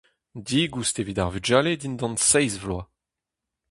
Digoust 0.49 0.95
evit 1.01 1.19
ar 1.23 1.29
vugale 1.33 1.73
dindan 1.81 2.15
seizh 2.29 2.57
vloaz. 2.63 2.87